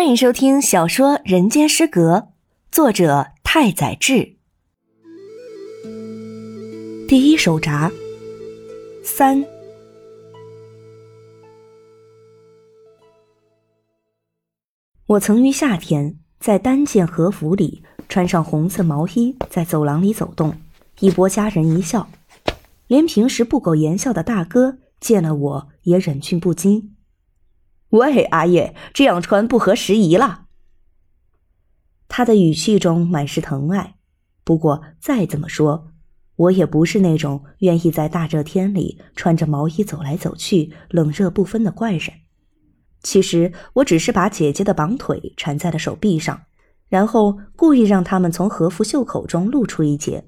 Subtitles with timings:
[0.00, 2.14] 欢迎收听小说《人间失格》，
[2.72, 4.36] 作者太宰治。
[7.06, 7.92] 第一手札
[9.04, 9.44] 三。
[15.04, 20.56] 我曾于夏天在单件和服里穿上红色毛衣，在走廊里走动，
[21.00, 22.08] 一博佳人一笑，
[22.86, 26.96] 连平时不苟言笑的大哥见了我也忍俊不禁。
[27.90, 30.46] 喂，阿叶，这样穿不合时宜了。
[32.08, 33.96] 他的语气中满是疼爱。
[34.42, 35.92] 不过再怎么说，
[36.36, 42.10] 我也不是那种愿意在大热天里穿着毛衣走来走去、冷热不分的怪人。
[43.02, 46.42] 其实我只是把姐姐的绑腿缠在了手臂上，
[46.88, 50.24] 然后故意让他们从和服袖口中露出一截，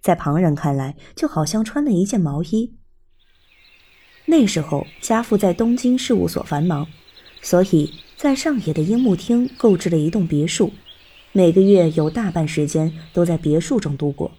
[0.00, 2.76] 在旁人看来就好像穿了一件毛衣。
[4.26, 6.86] 那时候家父在东京事务所繁忙。
[7.42, 10.72] 所以在上野的樱木町购置了一栋别墅，
[11.32, 14.30] 每个月有大半时间都在别墅中度过。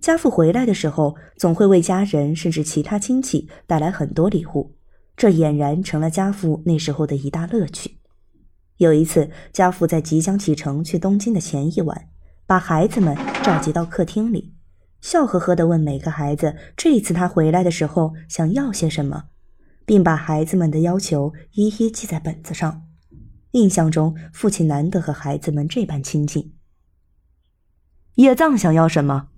[0.00, 4.76] 家父回来的时候，总会为家人甚至其他亲戚带来很多礼物，
[5.16, 7.96] 这俨然成了家父那时候的一大乐趣。
[8.76, 12.06] 有一次，家父在即将启程去东京的前一晚，
[12.46, 14.52] 把孩子们召集到客厅里，
[15.00, 19.24] 笑呵呵地问每个孩子：“这一次他回来的时候想要些什么？”
[19.88, 22.82] 并把孩子们的要求一一记在本子上。
[23.52, 26.54] 印象中，父亲难得和孩子们这般亲近。
[28.16, 29.28] 叶藏想要什么？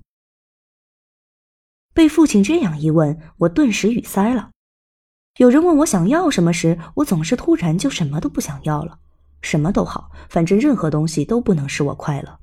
[1.94, 4.50] 被父亲这样一问，我顿时语塞了。
[5.36, 8.98] 有人问我想要什么时，我总是突然就什么都不想要了。
[9.42, 12.40] 什么都好，反正任何东西都不能使我快乐。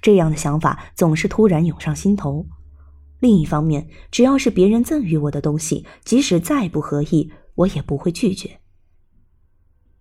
[0.00, 2.46] 这样的想法总是突然涌上心头。
[3.18, 8.60] 另一方面，只要是别人赠予我的东西，即使再不合意，我也不会拒绝。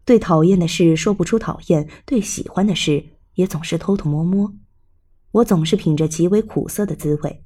[0.05, 4.53] 对讨厌的事说不出讨厌，对喜欢的事也总是偷偷摸摸。
[5.31, 7.43] 我总是品着极为苦涩的滋味，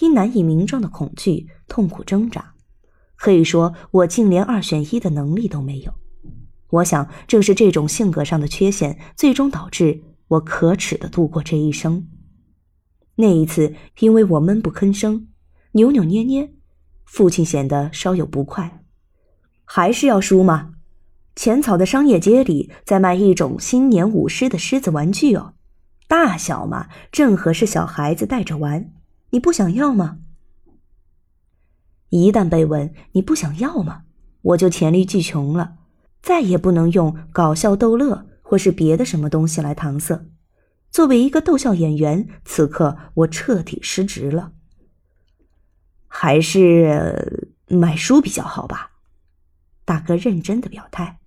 [0.00, 2.54] 因难以名状的恐惧痛苦挣扎。
[3.16, 5.92] 可以说，我竟连二选一的能力都没有。
[6.70, 12.06] 我想，正是这种性格上的缺陷，最终导致我可耻的度过这一生。
[13.16, 15.26] 那一次，因为我闷不吭声，
[15.72, 16.52] 扭扭捏捏，
[17.04, 18.84] 父亲显得稍有不快。
[19.70, 20.72] 还是要输吗？
[21.36, 25.52] 浅草的商业街里在卖一种新年舞狮的狮子玩具哦，
[26.08, 28.90] 大小嘛，正合适小孩子带着玩。
[29.30, 30.20] 你不想要吗？
[32.08, 34.04] 一旦被问你不想要吗，
[34.40, 35.74] 我就黔驴技穷了，
[36.22, 40.24] 再也不能用搞笑逗乐或是别的什么东西来搪塞。
[40.90, 44.52] 作为一个逗笑演员，此刻我彻底失职了。
[46.06, 48.92] 还是买书比较好吧。
[49.88, 51.18] 大哥认真的表态。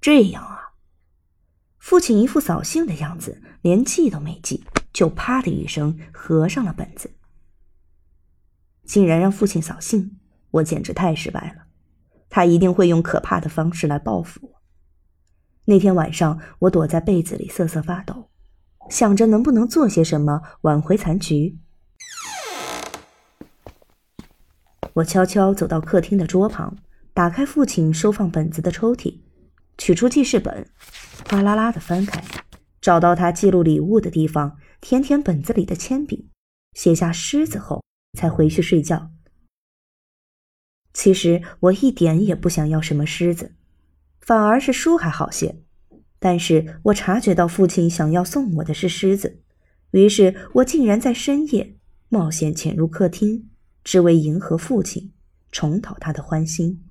[0.00, 0.72] 这样啊，
[1.78, 7.12] 父亲一副扫兴的样子，连记都没记，就啪的一声合上了本子。
[8.82, 10.18] 竟然让父亲扫兴，
[10.50, 11.66] 我简直太失败了。
[12.28, 14.62] 他一定会用可怕的方式来报复我。
[15.66, 18.30] 那天晚上，我躲在被子里瑟瑟发抖，
[18.90, 21.60] 想着能不能做些什么挽回残局。
[24.96, 26.74] 我悄悄走到客厅的桌旁，
[27.12, 29.20] 打开父亲收放本子的抽屉，
[29.76, 30.66] 取出记事本，
[31.28, 32.24] 哗啦啦的翻开，
[32.80, 36.30] 找到他记录礼物的地方，舔舔本子里的铅笔，
[36.72, 37.84] 写下狮子后，
[38.18, 39.10] 才回去睡觉。
[40.94, 43.54] 其实我一点也不想要什么狮子，
[44.22, 45.60] 反而是书还好些。
[46.18, 49.42] 但是我察觉到父亲想要送我的是狮子，
[49.90, 51.76] 于是我竟然在深夜
[52.08, 53.50] 冒险潜入客厅。
[53.86, 55.12] 只为迎合父亲，
[55.52, 56.90] 重讨他的欢心。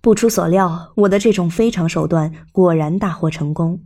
[0.00, 3.84] 不出所料，我的这种非常手段果然大获成功。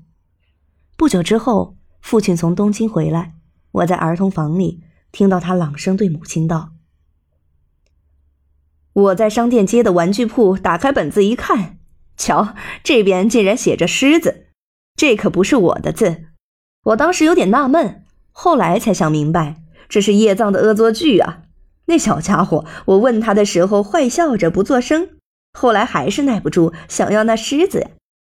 [0.94, 3.32] 不久之后，父亲从东京回来，
[3.72, 6.75] 我在儿童房里听到他朗声对母亲道
[8.93, 11.78] ：“我在商店街的玩具铺打开本子一看，
[12.19, 14.49] 瞧，这边竟然写着‘狮子’，
[14.96, 16.26] 这可不是我的字。
[16.82, 21.43] 我当时有点纳闷，后来才想明白。”这是叶藏的恶作剧啊！
[21.87, 25.08] 那小家伙，我问他的时候坏笑着不作声，
[25.55, 27.88] 后来还是耐不住想要那狮子呀。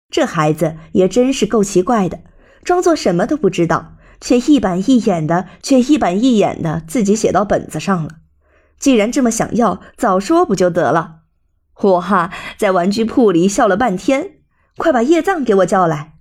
[0.09, 2.21] 这孩子也真是够奇怪的，
[2.63, 8.17] 装作什么都不知道，却一板一眼的，却一板一眼的自己写到本子上了。
[8.79, 11.23] 既然这么想要，早说不就得了？
[11.83, 14.43] 我哈在玩具铺里笑了半天，
[14.77, 16.15] 快把叶藏给我叫来。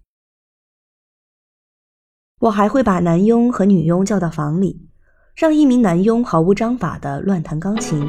[2.40, 4.89] 我还会把男佣和女佣叫到房里。
[5.40, 8.06] 让一名男佣毫无章法的乱弹钢琴。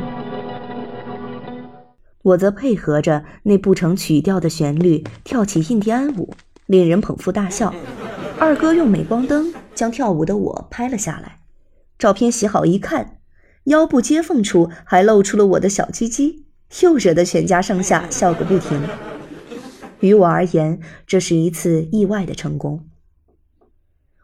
[2.22, 6.34] 我则配合着那不成曲调的旋律跳起印第安舞，
[6.66, 7.72] 令人捧腹大笑。
[8.36, 11.36] 二哥用镁光灯将跳舞的我拍了下来，
[11.96, 13.18] 照片洗好一看，
[13.66, 16.46] 腰部接缝处还露出了我的小鸡鸡，
[16.82, 18.82] 又惹得全家上下笑个不停。
[20.00, 22.89] 于我而言，这是一次意外的成功。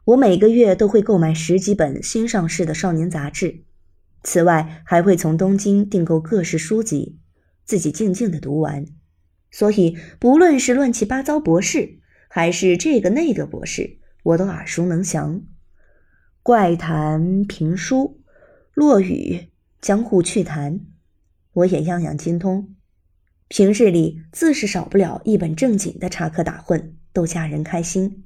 [0.07, 3.65] 我每个月都会购买十几本新上市的少年杂志，
[4.23, 7.19] 此外还会从东京订购各式书籍，
[7.65, 8.87] 自己静静的读完。
[9.51, 11.99] 所以，不论是乱七八糟博士，
[12.29, 15.43] 还是这个那个博士，我都耳熟能详。
[16.45, 18.21] 怪谈、评书、
[18.75, 19.49] 落语、
[19.81, 20.83] 江户趣谈，
[21.53, 22.77] 我也样样精通。
[23.49, 28.26] 平日里自是少不了一本正经的插科打诨，逗家人开心。